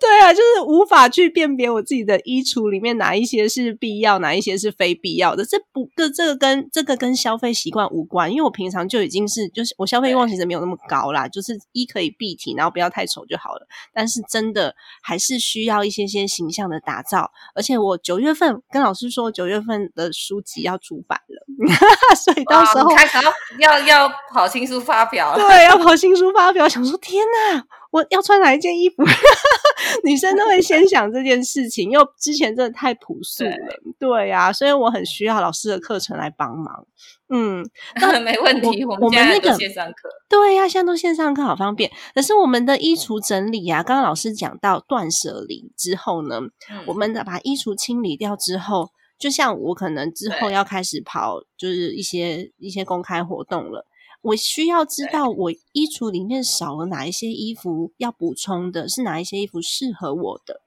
[0.00, 5.44] 对啊，就是无法去辨别我自己的衣橱里面哪一些是必要，哪一些是非必要的。
[5.44, 13.66] 这不，这这个跟这个跟消费习惯无关，因为我平常就已经是，就是我消费欲望其实没有那么高啦，就是衣可以蔽体，然后不要太丑就好了。
[13.92, 17.30] 但是真的还是需要一些些形象的打造。
[17.54, 21.44] 而且我九月份跟老师说，九月份的书籍要出版了，
[22.16, 23.18] 所以到时候开始
[23.58, 23.95] 要要。
[23.95, 23.95] 要
[24.32, 26.68] 跑新书发表，对，要跑新书发表。
[26.68, 29.04] 想说天哪，我要穿哪一件衣服？
[30.02, 33.50] 女生都会先想这件事情，因为之前真的太朴素了。
[33.98, 36.86] 对呀，所以我很需要老师的课程来帮忙。
[37.28, 37.64] 嗯，
[38.00, 38.84] 那没问题。
[38.84, 41.90] 我们那个线上课，对呀，现在都线上课，好方便。
[42.14, 46.40] 可是我们的衣橱整理呀，刚刚老师讲到断舍离之后呢，
[46.86, 48.90] 我们的把衣橱清理掉之后。
[49.18, 53.86] 就像我可能之后要开始跑，就是一些一些公开活动了，
[54.22, 60.60] 我需要知道我衣橱里面少了哪一些衣服要补充的，是哪一些衣服适合我的。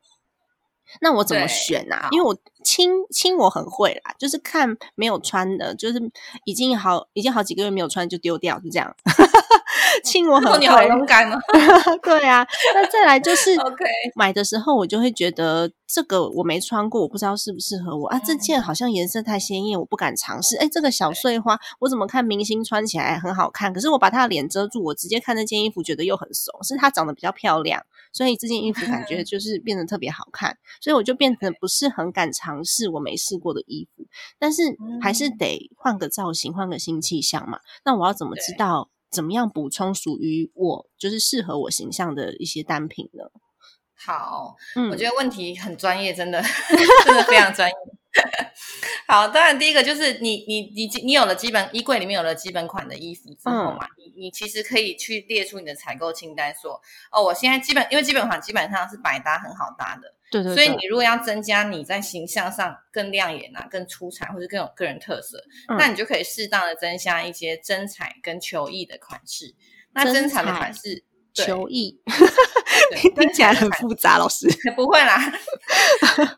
[1.01, 2.07] 那我怎么选啊？
[2.11, 5.99] 因为我清清我很会啦，就是看没有穿的，就是
[6.45, 8.95] 已经好已经好几个月没有穿就丢掉，就这样。
[10.03, 11.39] 清我很会，你好勇敢哦。
[12.03, 13.83] 对啊，那再来就 是 OK
[14.15, 18.19] 买的时候我就会觉得这个我没穿过，我不知道适不适合我啊。
[18.19, 20.55] 这件好像颜色太鲜艳，我不敢尝试。
[20.57, 26.53] 哎，这个小碎花我怎么看明星穿起来很好看，可是我把她的脸遮住，我直接看那件衣服觉得又很怂。
[26.63, 30.57] 是她长得比较漂亮，所以这件衣服感觉 就是变得特别好看。
[30.81, 34.05] 所以我就变得不是很敢尝试我没试过的衣服，
[34.37, 34.63] 但是
[35.01, 37.59] 还是得换个造型，换个新气象嘛。
[37.83, 43.25] 那我要怎么知道怎么样补充属于我就是适合我形象的一些单品呢？
[43.95, 44.55] 好，
[44.89, 46.41] 我觉得问题很专业，真的
[47.05, 47.75] 真的非常专业。
[49.07, 56.79] 好，当然第一个就是你你你你有了基本衣柜里面有了基本款的衣服之后嘛，你你其实可以去列出你的采购清单，说
[57.11, 60.13] 哦，我现在基本因为基本款基本上是百搭很好搭的。
[60.31, 65.43] 对对，所以你如果要增加你在形象上更亮眼啊、更出彩或者更有个人特色，
[65.77, 69.55] 那你就可以适当的增加一些真彩跟球艺的款式。
[69.91, 71.99] 那真彩的款式，球艺
[73.15, 75.19] 听起来很复杂，老师不会啦，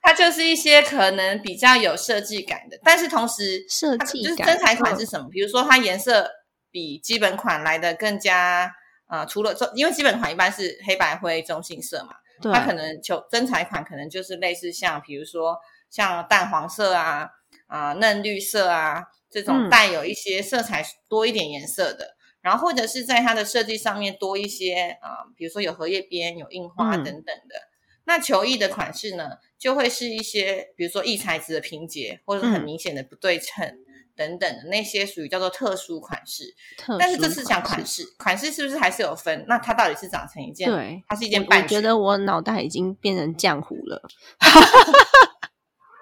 [0.01, 5.27] 它就是一些可能比较有设计感的，但是同时设计就是真彩款是什么？
[5.31, 6.29] 比如说它颜色
[6.71, 8.71] 比基本款来的更加
[9.09, 12.15] 呃，除了因为基本款一般是黑白灰中性色嘛。
[12.43, 15.55] 它可能求真彩款可能就是类似像比如说
[15.91, 17.29] 像淡黄色啊，
[17.67, 27.69] 啊嫩绿色啊这种带有一些色彩多一点颜色的，然后或者是在它的设计上面多一些啊，比如说有荷叶边、有印花等等的。
[28.05, 33.77] 那球衣的款式呢，就会是一些比如说异材质的拼接，或者很明显的不对称。
[34.13, 36.53] 等等的那些属于叫做特殊款式，
[36.99, 39.45] 但是这次讲款式，款式是不是还是有分？
[39.47, 40.69] 那它到底是长成一件？
[40.69, 41.63] 对，它是一件半。
[41.63, 44.03] 我觉得我脑袋已经变成浆糊了，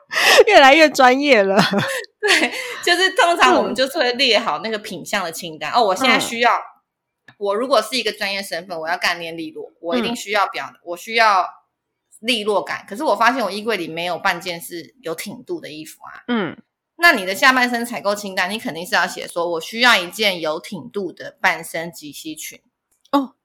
[0.48, 1.62] 越来越专业了。
[2.20, 2.52] 对，
[2.84, 5.72] 就是通常我们就是会列好那个品相的清单。
[5.72, 6.52] 哦，我现在需要，
[7.38, 11.48] 我如果是一个专业身份，我要干练利落，我一定需要表，我需要
[12.20, 12.86] 利落感。
[12.90, 16.24] 可是我发现我衣柜里没有半件是有挺度的衣服啊。
[16.28, 16.58] 嗯。
[17.02, 22.60] 那你的下半身采购清单，你肯定是要写说，我需要一件有挺度的半身及膝裙。
[23.12, 23.36] 哦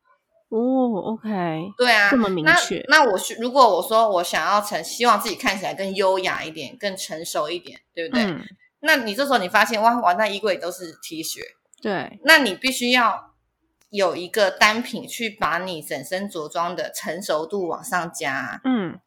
[0.56, 1.30] 哦，OK，
[1.76, 2.84] 对啊，这么明确。
[2.88, 8.24] 那我是如果我说我想要成，希望自己看起来更优雅一点，更成熟一点，对不对？
[8.80, 11.40] 那你这时候你发现哇，我，那衣柜都是 T 恤，
[11.82, 13.34] 对，那你必须要
[13.90, 18.60] 有一个单品去把你整身着装的成熟度往上加。
[18.64, 19.00] 嗯。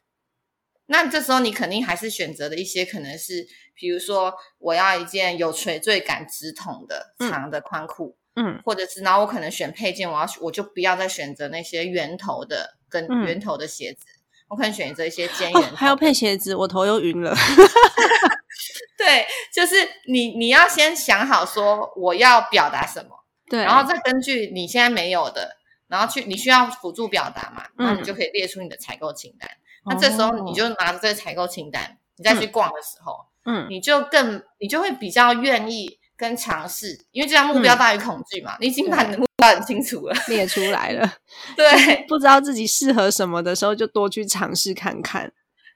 [0.90, 8.27] 那这时候你肯定还是选择的一些可能是，比如说我要一件有垂坠感、直筒的长的宽裤，嗯，
[8.64, 14.06] 或者是然后我可能选配件，我要我就不要再选择那些圆头的跟圆头的鞋子，
[14.48, 15.62] 我可能选择一些尖圆。
[15.74, 17.34] 还要配鞋子，我头又晕了。
[18.98, 19.76] 对，就是
[20.08, 23.10] 你你要先想好说我要表达什么，
[23.48, 29.48] 对，然后再根据你现在没有的，然后去你需要辅助表达嘛，那你就可以列出你的采购清单。
[29.86, 41.08] 那这时候你就拿着这个采购清单，你再去逛的时候，嗯，你就更你就会比较愿意跟尝试，因为这样目标大于恐惧嘛，你已经把你的目标很清楚了，列出来了，
[41.56, 45.32] 对，不知道自己适合什么的时候，就多去尝试看看，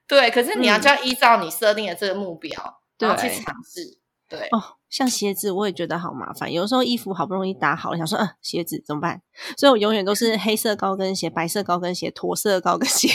[0.08, 9.22] 对，可是你要就要依照你设定的这个目标，然后去尝试，对，哦，像鞋子我也觉得好麻烦，有时候衣服好不容易搭好了，想说，嗯，鞋子怎么办？
[9.56, 13.08] 所以我永远都是黑色高跟鞋、白色高跟鞋、驼色高跟鞋。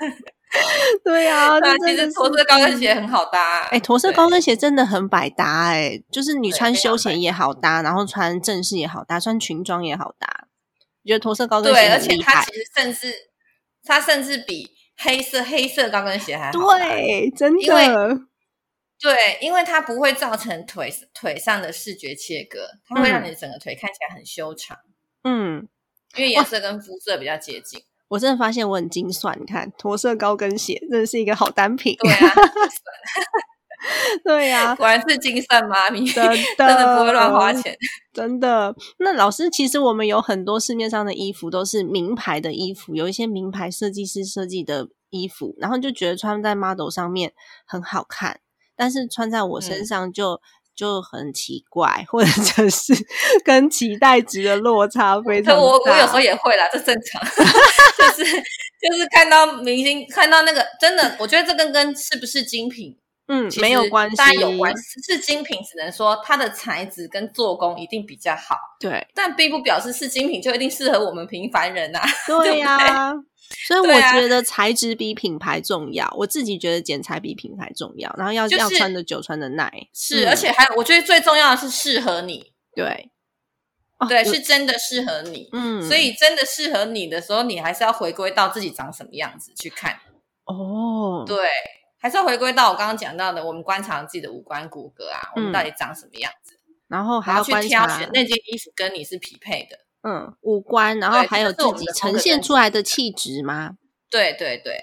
[1.04, 1.50] 对呀，
[1.86, 3.60] 其实驼色高跟鞋很好搭。
[3.70, 10.48] 哎，驼色高跟鞋真的很百搭哎，就是你穿休闲也好搭，然后穿正式也好搭，穿裙装也好搭。
[11.02, 13.12] 我觉得驼色高跟鞋对，而且它其实甚至
[13.84, 16.52] 它甚至比黑色黑色高跟鞋还好。
[16.52, 18.20] 对，真的。
[19.00, 24.78] 对，因为它不会造成腿腿上的视觉切割，它会让你整个腿看起来很修长。
[25.24, 25.68] 嗯，
[26.16, 27.82] 因为颜色跟肤色比较接近。
[28.14, 31.96] 我真的发现我很精算，你看驼色高跟鞋真的是一个好单品。
[32.00, 32.34] 对啊，
[34.24, 37.76] 对呀，果然是精算妈咪，真 的真的不会乱花钱，
[38.12, 38.72] 真的。
[38.98, 47.32] 那老师，其实我们有很多市面上的衣服都是名牌的衣服，有一些名牌设计师设计的衣服，然后就觉得穿在 model 上面
[47.66, 48.38] 很好看，
[48.76, 50.40] 但是穿在我身上就。
[50.74, 52.28] 就很奇怪，或者
[52.68, 52.92] 是
[53.44, 55.60] 跟期待值的落差非常大。
[55.60, 57.22] 我我有时候也会啦，这正常。
[58.16, 62.96] 就是就是看到明星，看到那个真的，我觉得这跟跟是不是精品，
[63.28, 65.00] 嗯，没有关系，当然有关系。
[65.06, 68.56] 是精品，只能说它的材质跟做工一定比较好。
[68.78, 72.00] 对，但并不表示是精品就一定适合我们平凡人呐。
[72.26, 73.14] 对呀。
[73.66, 79.88] 所以我觉得材质比品牌重要，我自己觉得剪裁比品牌重要，然后要要穿的久，穿的耐。
[79.94, 82.52] 是，而且还有，我觉得最重要的是适合你。
[82.74, 83.10] 对，
[84.08, 85.48] 对，是真的适合你。
[85.52, 89.98] 嗯，所以真的适合你的时候，你还是要回归到自己长什么样子去看。
[90.44, 91.48] 哦，对，
[91.98, 99.78] 还是要回归到我刚刚讲到的，我们观察自己的五官骨骼啊，我们到底长什么样子，然后还要去挑选那件衣服跟你是匹配的。
[100.06, 103.72] 嗯，五官，然后还有自己呈现出来的气质吗？
[104.10, 104.78] 对 对对，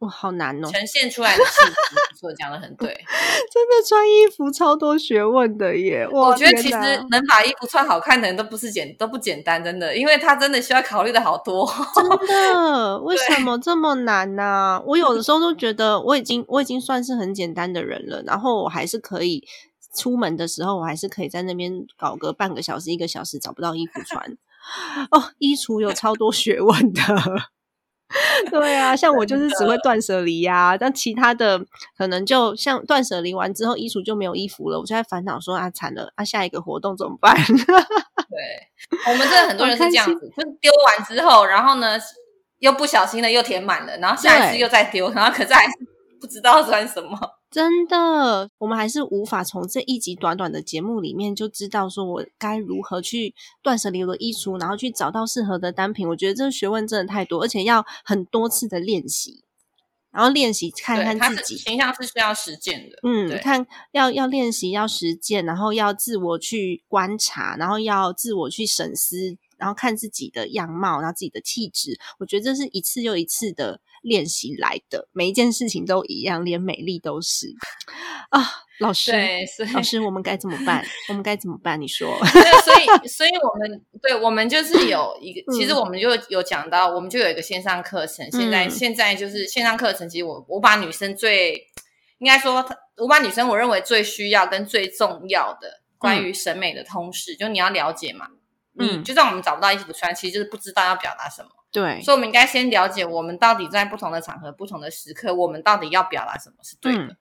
[0.00, 0.68] 哇，好难哦！
[0.70, 2.88] 呈现出来的气质，说讲的很对，
[3.50, 6.06] 真的穿衣服超多学问的耶！
[6.12, 6.76] 我觉得其实
[7.10, 11.66] 能把衣服穿好看的人都不是简都不简单，真的，因为他真的需要考虑的好多。
[11.96, 12.98] 真的？
[13.00, 14.82] 为什么这么难呢？
[14.84, 19.42] 我有的时候都觉得我已经我已经算是很简单的人了，然后我还是可以
[19.96, 24.36] 出门的时候，我还是可以在那边搞个半个小时、一个小时找不到衣服穿。
[25.10, 27.02] 哦，衣橱有超多学问的，
[28.50, 31.60] 对啊，像我就是只会断舍离呀，但其他的
[31.96, 37.34] 可能就像断舍离完之后，衣橱就没有衣服了，我就在烦恼说啊，惨了，啊，下一个活动怎么办？
[37.36, 41.98] 对，我们真的很多人是这样子，就丢完之后，然后呢
[42.58, 45.72] 又不小心的又填满了，然后下一次又再丢，然后可是还是
[46.20, 47.18] 不知道穿什么。
[47.50, 56.06] 真的，我们还是无法从这一集短短的节目里面就知道说我该如何去断舍离我的衣橱，然后去找到适合的单品。
[56.08, 59.44] 我觉得这个学问真的太多，而且要很多次的练习。
[60.10, 62.98] 然后练习看看自己形象是需要实践的。
[63.02, 71.98] 嗯，看要要练习要实践，然后要自我去观察，然后要自我去审思，然后看自己的样貌，然后自己的气质。
[72.18, 77.48] 我觉得这是一次又一次的练习来的，每一件事情都一样，连美丽都是
[78.30, 78.42] 啊。
[78.78, 79.10] 老师，
[79.74, 80.84] 老师，我们该怎么办？
[81.10, 81.80] 我们该怎么办？
[81.80, 82.16] 你说。
[82.24, 88.24] 所以，所以我们对，我们就是有一个， 其实我们就有讲到，我们就有一个线上课程。
[88.30, 90.08] 现在，现在就是线上课程。
[90.08, 91.60] 其实我我把女生最
[92.18, 92.64] 应该说，
[92.98, 98.28] 我把女生我认为最需要跟最重要的关于审美的通识，就你要了解嘛。
[98.78, 101.48] 嗯，就算我们找不到衣服穿，其实就是不知道要表达什么。
[101.70, 107.16] 对，所以我们应该先了解，我们到底在不同的场合、不同的时刻，我们到底要表达什么是对的。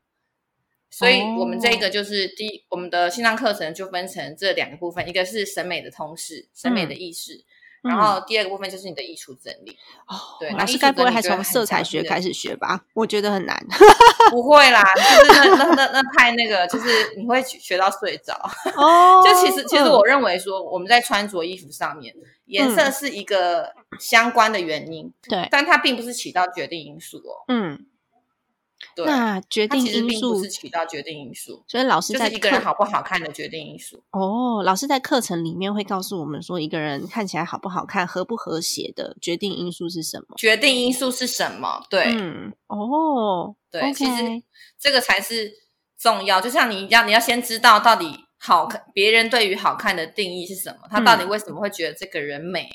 [0.89, 7.43] 所以，我们这个就是第一，我们的线上课程就分成这两个部分，一个是审美的通识、审美的意识，
[7.81, 9.77] 然后第二个部分就是你的艺术整理。
[10.07, 12.81] 哦，对，老师该不会还从色彩学开始学吧？
[12.93, 13.57] 我觉得很难。
[14.31, 18.33] 不会啦，就是那那那那太那个，就是你会学到睡着。
[18.75, 22.13] 哦，就其实其实我认为说，我们在穿着衣服上面，
[22.45, 27.45] 颜色是一个相关的原因，对，但它并不是起到决定因素哦。
[27.47, 27.85] 嗯。
[29.05, 34.03] 那决定因素是起到决定因素，所以老师在一个人好不好看的决定因素。
[34.11, 40.35] 哦，老师在课程里面会告诉我们说，一个人看起来好不好看、和不和谐的决定因素是什么？
[40.37, 41.83] 决定因素是什么？
[41.89, 44.43] 对，嗯，哦，对，其实
[44.79, 45.51] 这个才是
[45.97, 46.39] 重要。
[46.39, 50.87] 就像你一样，你要先知道到底好看，别人对于好看的定义是什么？
[50.89, 52.69] 他到底为什么会觉得这个人美？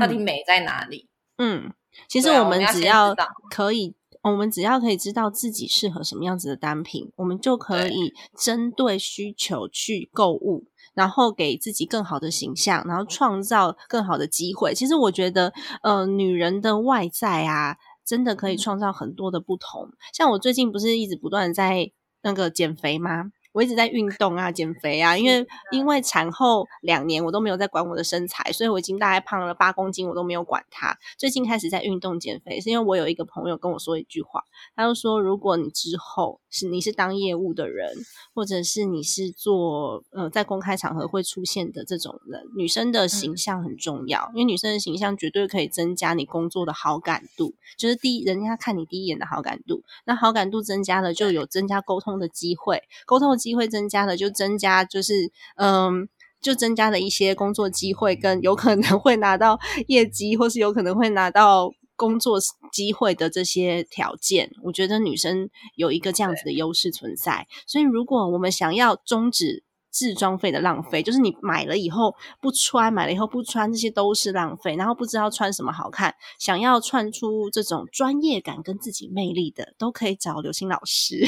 [0.00, 1.08] 到底美在哪里？
[1.38, 1.72] 嗯，
[2.08, 3.14] 其实我们只要
[3.50, 3.95] 可以。
[4.32, 14.74] 我们只要可以知道自己适合什么样子的单品，我们就可以针对需求去购物，然后给自己更好的形象，然后创造更好的机会。
[14.74, 15.52] 其实我觉得，
[15.82, 19.88] 呃，女人的外在啊，真的可以创造很多的不同。
[20.12, 23.30] 像我最近不是一直不断在那个减肥吗？
[23.56, 30.94] 我一直在运动啊，减肥啊，因为因为产后两年我都没有在管我的身材，所以我已经大概胖了八公斤，我都没有管它。
[31.16, 34.42] 最近开始在运动减肥，是因为我有一个朋友跟我说一句话，
[34.74, 37.92] 他就说：如果你之后是你是当业务的人，
[38.34, 53.36] 或者是你是做呃在公开场合会出现的这种人，女生的形象很重要，因为女生的形象绝对可以增加你工作的好感度，就是第一人家看你第一眼的好感度，那好感度增加了，就有增加沟通的机会，沟通的。
[53.36, 56.08] 机会增加了，就增加，就是嗯，
[56.40, 62.38] 就增加了一些工作机会，跟有可能会拿到业绩，或是有可能会拿到工作
[62.72, 64.52] 机会的这些条件。
[64.62, 67.48] 我觉得女生有一个这样子的优势存在。
[67.66, 81.26] 所以，如果我们想要终止制装费的浪费，就是你买了以后不穿，买了以后不穿，这些都是浪费，然后不知道穿什么好看，想要穿出这种专业感跟自己魅力的，都可以找刘星老师。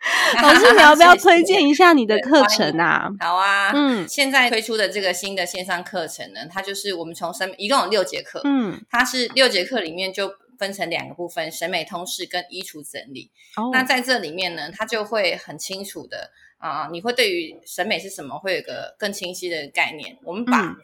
[0.42, 3.10] 老师，你要不要推荐一下你的课程啊？
[3.20, 13.30] 好啊，嗯，现在推出的这个新的线上课程呢，它就是我们从审一共有六节课，嗯，它是六节课里面就分成两个部分：审美通识跟衣橱整理。
[13.56, 20.16] 哦，那在这里面呢，它就会很清楚的啊，你会对于审美是什么会有个更清晰的概念。
[20.24, 20.76] 我们把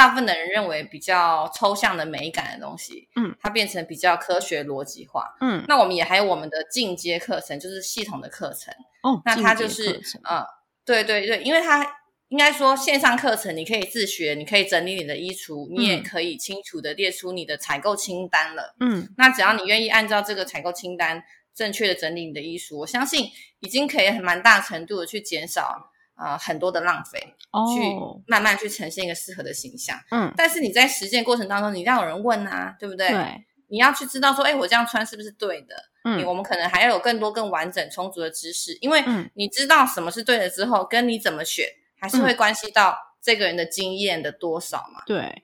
[0.00, 8.72] 大部分的人认为比较抽象的美感的东西，嗯，它变成比较科学逻辑化，嗯，那我们也还有我们的进阶课程，就是系统的课程，
[9.02, 10.42] 哦，那它就是呃，
[10.86, 11.86] 对对对，因为它
[12.28, 21.22] 应该说线上课程你可以自学，你可以整理你的衣橱，你也可以清楚的列出你的采购清单了，嗯，那只要你愿意按照这个采购清单
[21.54, 23.28] 正确的整理你的衣橱，我相信
[23.58, 25.90] 已经可以很蛮大程度的去减少。
[26.20, 27.80] 啊，很多的浪费，去
[28.26, 29.98] 慢慢去呈现一个适合的形象。
[30.10, 33.08] 嗯，但是你在实践过程当中，你让有人问啊，对不对？
[33.08, 35.74] 对，你要去知道说，哎，我这样穿是不是对的？
[36.04, 39.02] 嗯，我们可能还要有更多、更完整、充足的知识，因为
[39.34, 41.66] 你知道什么是对的之后，跟你怎么选，
[41.98, 45.02] 还是会关系到这个人的经验的多少嘛？
[45.06, 45.42] 对，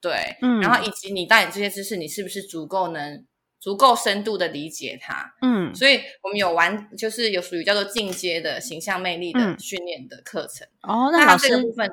[0.00, 3.24] 对，嗯，然后以及你带你这些知识，你是不是足够能？
[3.66, 10.64] 足够深度的理解它，嗯，所以我们有玩，就是有属于叫做进阶的形象魅力的训练的课程。
[10.82, 11.90] 哦，那老师部分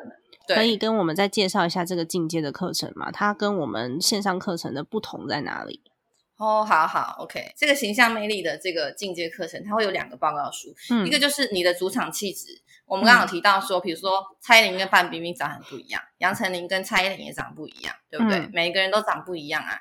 [0.47, 3.11] 可以跟我们再介绍一下这个进阶的课程吗？
[3.11, 5.81] 它跟我们线上课程的不同在哪里？
[6.37, 10.75] 哦，好好，OK，这个形象魅力的这个进阶课程，它会有两个报告书，
[11.07, 12.61] 一个就是你的主场气质。
[12.85, 18.47] 我们刚刚有提到说，比如说蔡依林跟范冰冰长很不一样，杨丞琳跟蔡依林也长不一样，对不对？
[18.53, 19.79] 每一个人都长不一样啊，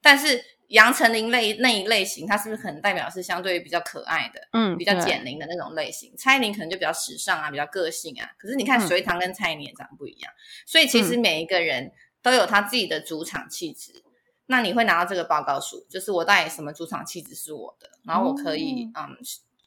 [0.00, 0.42] 但是。
[0.68, 6.12] 杨丞琳类那一类型，它是不是可能代表是相对于比较可爱的，嗯，比较减龄的那种类型？
[6.16, 8.28] 蔡依林可能就比较时尚啊，比较个性啊。
[8.38, 10.32] 可是你看隋唐跟蔡依林也长得不一样，
[10.66, 11.92] 所以其实每一个人
[12.22, 14.02] 都有他自己的主场气质。
[14.46, 19.16] 那你会拿到这个报告书，就是我到底什么主场气质是我的，然后我可以，嗯，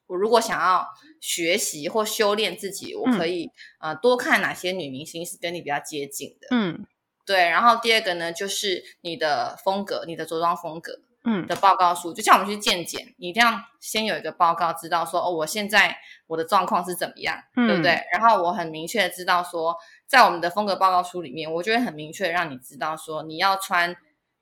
[0.06, 0.88] 我如果想要
[1.20, 6.86] 学习或修炼自己，我可以呃多看哪些女明星是跟你比较接近的，嗯，
[7.28, 7.48] 对。
[7.50, 18.02] 然后第二个呢，就是你的风格，你的着装风格，嗯的报告书，就像我们去健检，你一定要先有一个报告，知道说哦，我现在我的状况是怎么样，对不对？
[18.12, 19.76] 然后我很明确的知道说，
[20.08, 23.96] 在我们的风格报告书里面，我就会很明确让你知道说，你要穿。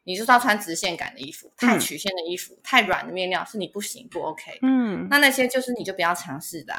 [0.08, 4.60] 你就是要穿直线感的衣服，太曲线的衣服，太软的面料是你不行不 OK。
[4.62, 6.76] 嗯，那那些就是你就不要尝试的。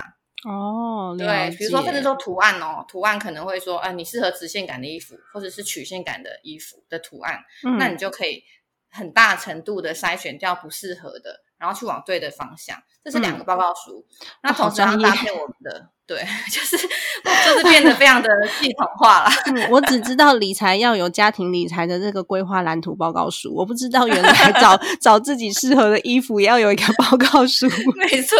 [0.49, 7.40] 哦，对，比如说甚至说图案哦，图案可能会说，啊，你适合直线感的衣服，或者是曲线感的衣服的图案，
[7.78, 8.44] 那你就可以
[8.90, 12.80] 很大程度的筛选掉不适合的，然后去往对的方向。
[13.03, 14.05] 这是两个报告书，
[14.42, 16.18] 那同时要搭配我们的，对，
[16.51, 16.76] 就是
[17.47, 18.28] 就是变得非常的
[18.61, 19.30] 系统化了。
[19.70, 27.68] 我只知道理财要有家庭理财的这个规划蓝图报告书，我不知道原来找找自己适合的衣服也要有一个报告书。
[27.94, 28.36] 没错，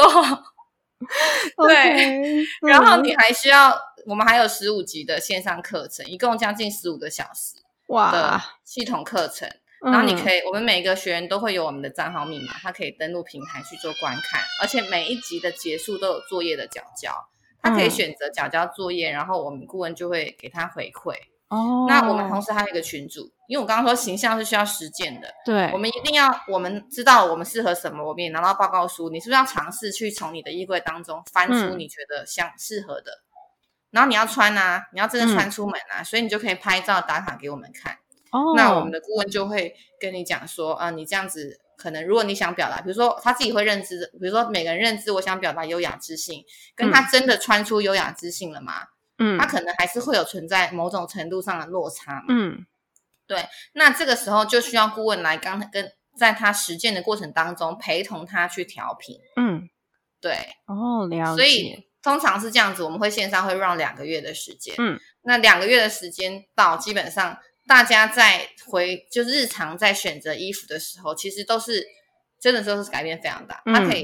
[1.67, 2.45] 对。
[2.69, 3.77] 然后你还需要，
[4.07, 7.57] 我们还有十五集的线上课程，一共将近十五个小时
[7.89, 9.49] 哇的系统课程。
[9.83, 17.13] 然后你可以，我们每个学员都会有我们的账号密码，他可以登录平台去做观看，而且每一集的结束都有作业的缴交，
[17.63, 21.15] 他可以选择缴交作业，然后我们顾问就会给他回馈。
[21.49, 33.23] 哦，那我们同时还有一个群组，因为我刚刚说形象是需要实践的，对，我们一定要我们知道我们适合什么，我们也拿到报告书，你是不是要尝试去从你的衣柜当中翻出你觉得想适合的，
[33.91, 37.97] 然后你要穿啊，你要真的穿出门啊，所以你就可以拍照打卡给我们看。
[38.33, 46.45] 哦，那我们的顾问就会跟你讲说，啊，你这样子可能，如果你想表达，比如说他自己会认知，比如说每个人认知，我想表达优雅知性，
[46.75, 48.83] 跟他真的穿出优雅知性了吗？
[49.19, 52.25] 嗯，他可能还是会有存在某种程度上的落差嘛。
[52.29, 52.67] 嗯，
[53.27, 59.19] 对，那这个时候就需要顾问来刚跟在他实践的过程当中陪同他去调频。
[59.37, 59.69] 嗯，
[60.21, 60.35] 对，
[60.67, 61.43] 哦，了解。
[61.43, 64.75] 所以通常是这样子，我们会线上会让两个月的时间。
[64.79, 67.39] 嗯，那两个月的时间到，基本上。
[67.69, 71.85] 大家在回就日常在选择衣服的时候，其实都是
[72.41, 73.61] 真的都是改变非常大。
[73.65, 74.03] 它可以，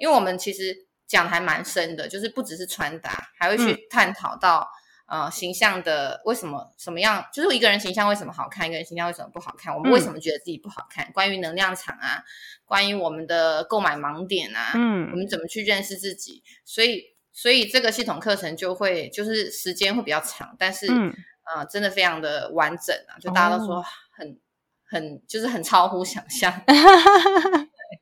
[0.00, 0.74] 因为我们其实
[1.06, 4.66] 讲的还蛮深的，就是不只是穿搭，还会去探讨到
[5.06, 11.10] 呃形象的为什么什么样，就是一个人形象为什么好看，一个人形象为什么不好看，我们为什么觉得自己不好看？
[11.12, 12.22] 关于能量场啊，
[12.64, 16.42] 关于我们的购买盲点啊，嗯，我们怎么去认识自己？
[16.64, 17.02] 所以，
[17.32, 20.86] 所以这个系统课程就会就是时间会比较长，但是。
[21.44, 23.20] 啊，真的非常的完整啊！
[23.20, 23.84] 就大家都说
[24.16, 24.40] 很
[24.88, 26.50] 很，就是很超乎想象。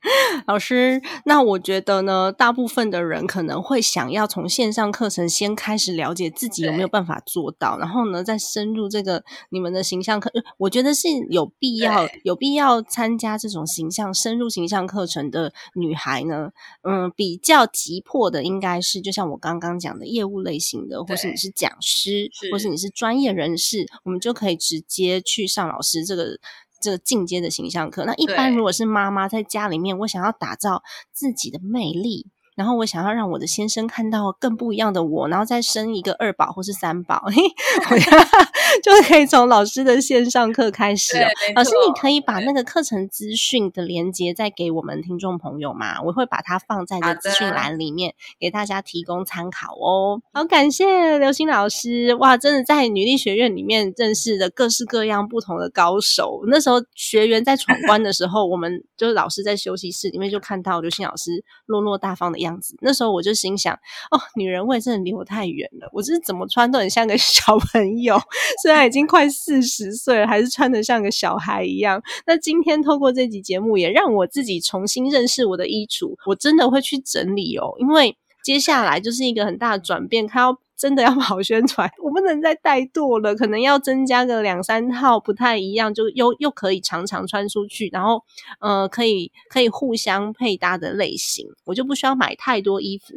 [0.47, 10.29] 老师，那我觉得呢，大部分的人可能会想要从线上课程先开始了解自己有没有办法做到，然后呢，再深入这个你们的形象课。
[10.57, 16.51] 我觉得是有必要有必要参加这种形象深入形象课程的女孩呢。
[16.81, 26.37] 嗯，比较急迫的应该是，就像我刚刚讲的业务类型的，或是你是讲师，或是你是专业人士，我们就可以直接去上老师这个。
[26.83, 32.27] 这个进阶的形象课，那一般如果是妈妈在家里面，我想要打造自己的魅力。
[32.55, 37.23] 然后我想要让我的先生看到更不一样的我，然后再生一个二宝或是三宝，
[38.83, 41.27] 就可以从老师的线上课开始哦。
[41.55, 46.01] 老师，你可以把那个课程资讯的连接再给我们听众朋友吗？
[46.03, 50.21] 我会把它放在这资讯栏里面，给大家提供参考哦。
[50.31, 56.43] 好，感谢刘星老师，哇，真的在女力学院里面认识的各式各样不同的高手。
[56.47, 62.42] 那时候学员在闯关的时候，我们就是老师在休息室里面就看到刘星老师落落大方的。
[62.43, 63.73] 样子，那时候我就心想，
[64.11, 65.89] 哦，女人味真的离我太远了。
[65.91, 68.19] 我就是怎么穿都很像个 小朋友，
[68.61, 72.01] 虽然已经快四十岁了，还是穿的像个小孩一样。
[72.27, 80.57] 那今天透过这集节目，也让我自己重新认识我的衣橱，我真的会去整理哦，因为接下来就是一个很大的转变，它要。
[80.83, 88.21] 真的要跑宣传，我不能再怠惰了，可能要增加个两三套不太一样，就又又可以常常穿出去，然后
[88.59, 93.13] 呃，可以可以互相配搭的类型，我就不需要买太多衣服。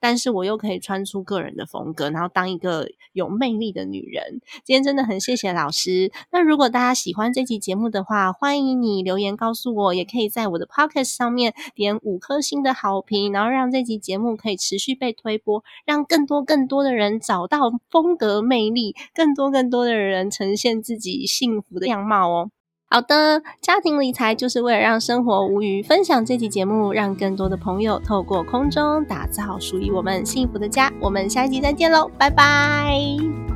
[0.00, 4.40] 但是我又可以穿出个人的风格，然后当一个有魅力的女人。
[4.64, 6.12] 今天真的很谢谢老师。
[6.30, 22.50] 那如果大家喜欢这期节目的话，欢迎你留言告诉我，也可以在我的 podcast 上面点五颗星的好评，然后让这集节目可以持续被推播，让更多更多的人找到风格魅力，更多更多的人呈现自己幸福的样貌哦。
[22.88, 25.82] 好的，家庭理财就是为了让生活无余。
[25.82, 30.92] 分享这期节目，让更多的朋友透过空中打造属于我们幸福的家。
[31.00, 33.55] 我们下一集再见喽，拜拜。